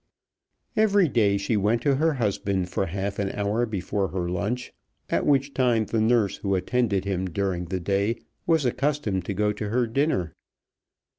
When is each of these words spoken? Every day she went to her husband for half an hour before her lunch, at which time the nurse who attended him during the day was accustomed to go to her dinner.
Every 0.75 1.07
day 1.07 1.37
she 1.37 1.55
went 1.55 1.83
to 1.83 1.97
her 1.97 2.13
husband 2.13 2.69
for 2.69 2.87
half 2.87 3.19
an 3.19 3.29
hour 3.33 3.67
before 3.67 4.07
her 4.07 4.27
lunch, 4.27 4.73
at 5.11 5.27
which 5.27 5.53
time 5.53 5.85
the 5.85 6.01
nurse 6.01 6.37
who 6.37 6.55
attended 6.55 7.05
him 7.05 7.27
during 7.29 7.65
the 7.65 7.79
day 7.79 8.17
was 8.47 8.65
accustomed 8.65 9.25
to 9.25 9.35
go 9.35 9.51
to 9.53 9.69
her 9.69 9.85
dinner. 9.85 10.33